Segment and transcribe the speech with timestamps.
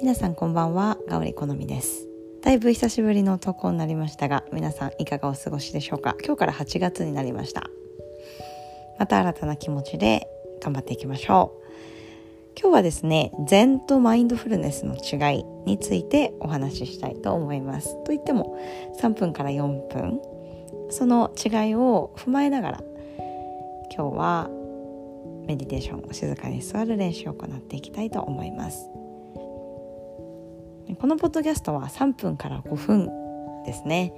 [0.00, 2.06] 皆さんこんばんはガオリ好みです。
[2.42, 6.14] だいぶ久しぶりの投稿になりましたが皆さんいかがお過ごしでしょうか？
[6.24, 7.64] 今日から8月になりました。
[8.98, 10.28] また新たな気持ちで
[10.62, 12.60] 頑張っていきましょう。
[12.60, 18.02] 今日はですね禅とマインドフルネスの違いについてお話ししたいと思います。
[18.04, 18.56] といっても
[19.00, 20.20] 3分から4分。
[20.90, 22.84] その違いを踏まえながら
[23.94, 24.50] 今日は
[25.46, 28.88] メディテーション静かに座る練習を行っていきたいと思います。
[31.00, 33.06] このポッドキャストは3分から5分
[33.64, 34.12] ですね。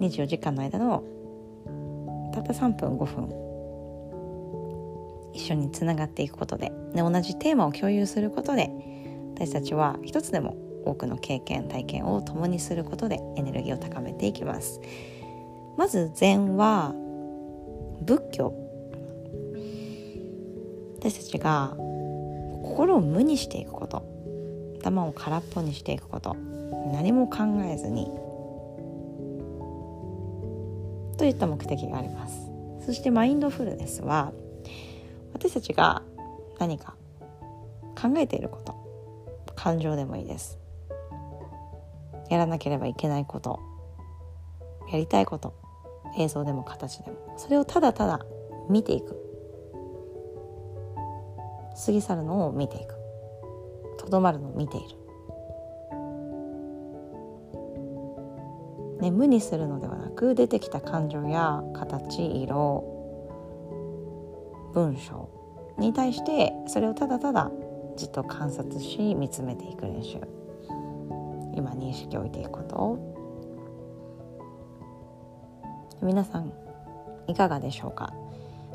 [0.00, 1.04] 24時間の間の
[2.34, 3.46] たった3分5分。
[5.32, 8.70] 一緒につながっていくことでで同じテーマを共有することで
[9.34, 14.80] 私たちは一つでも多くの経験体験を共にすることでエネルギーを高めていきます。
[15.76, 16.94] まず禅は
[18.02, 18.54] 仏教。
[20.98, 24.15] 私たちが心を無にしていくこと。
[24.86, 26.36] 頭を空っぽにしていくこと。
[26.92, 28.06] 何も考えずに。
[31.18, 32.50] といった目的があります。
[32.84, 34.32] そしてマインドフルネスは
[35.32, 36.02] 私たちが
[36.60, 36.94] 何か
[38.00, 38.76] 考えていること。
[39.56, 40.58] 感情でもいいです。
[42.30, 43.58] やらなければいけないこと。
[44.92, 45.54] やりたいこと。
[46.16, 47.16] 映像でも形でも。
[47.36, 48.20] それをただただ
[48.70, 49.20] 見ていく。
[51.84, 53.05] 過ぎ去るのを見ていく。
[54.06, 54.86] とどまるのを見ている、
[59.00, 62.84] ね、無にするのではなく出てきた感情や形色
[64.72, 65.28] 文章
[65.78, 67.50] に対してそれをただただ
[67.96, 70.18] じっと観察し見つめていく練習。
[71.54, 72.76] 今認識を置いていくこと。
[72.76, 72.98] を
[76.02, 76.52] 皆さん
[77.26, 78.12] いかがでしょうか？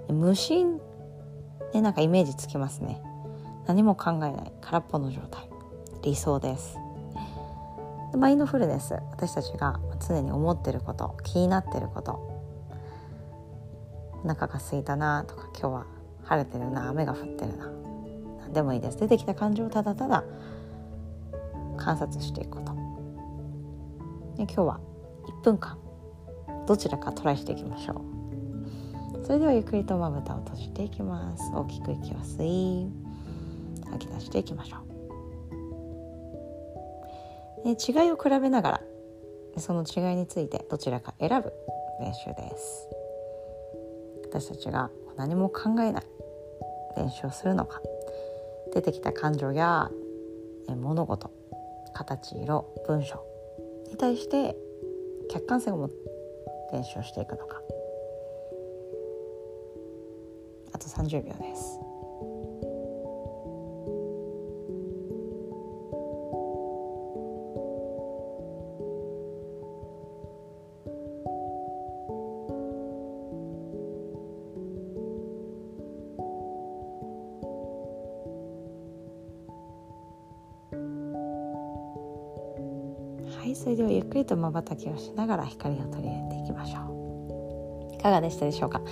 [0.10, 0.82] 無心
[1.72, 3.02] でなんかイメージつきますね。
[3.68, 5.48] 何も考えない空っぽの状態。
[6.04, 6.78] 理想です。
[8.18, 8.94] マインドフルネス。
[9.12, 12.14] 私たちが常に思ってること気になってること。
[14.24, 15.86] お腹が空いたなとか今日は
[16.24, 17.72] 晴れてるな雨が降ってるな。
[18.42, 18.98] 何でもいいです。
[18.98, 20.24] 出てきた感情をただただ
[21.78, 22.74] 観察していくこと。
[24.38, 24.80] で今日は
[25.28, 25.78] 1分間
[26.68, 29.26] どちらかトライしていきましょう。
[29.26, 31.52] それではゆっくりとまぶたを閉じていきます。
[31.54, 33.11] 大きく息を吸い。
[33.92, 34.92] 吐き出していきましょう
[37.64, 38.82] 違いを比べながら。
[39.58, 41.54] その違いについてどちらか選ぶ。
[42.00, 42.88] 練習です
[44.24, 46.04] 私たちが何も考えない。
[46.98, 47.82] 練習をするのか
[48.74, 49.92] 出てきた感情や
[50.68, 51.30] 物事
[51.94, 53.24] 形色文章
[53.90, 54.56] に対して
[55.30, 55.96] 客観性を持って
[56.74, 57.26] 練習をしてい。
[57.26, 57.62] くのか
[60.74, 61.80] あと30秒です
[83.42, 87.96] はいそれではゆっくりとまばたきをしながら光を取り入れていきましょう。
[87.96, 88.84] いかがでしたでしょうか？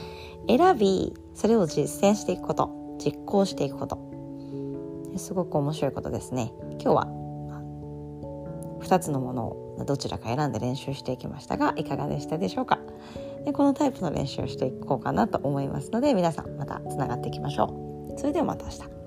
[0.47, 3.99] 選びそれを実践していくこと実行していくこと。
[5.17, 6.51] すごく面白いことですね。
[6.81, 7.05] 今日は
[8.81, 12.79] 2つのものをどちらか選んで練習していきましたがいかがでしたでしょうか？
[13.45, 18.19] でこのタイプの練習をしていこうかなと思いますので皆さんまたつながっていきましょう。
[18.19, 18.98] それではまた明日。